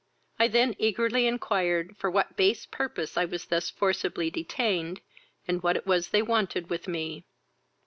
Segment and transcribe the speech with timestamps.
[0.39, 4.99] I then eagerly inquired for what base purpose I was thus forcibly detained,
[5.47, 7.23] and what it was they wanted with me.